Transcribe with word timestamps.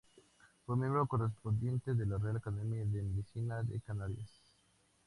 Fue 0.65 0.75
miembro 0.77 1.05
correspondiente 1.05 1.93
de 1.93 2.07
la 2.07 2.17
Real 2.17 2.37
Academia 2.37 2.83
de 2.83 3.03
Medicina 3.03 3.61
de 3.61 3.79
Canarias. 3.81 4.41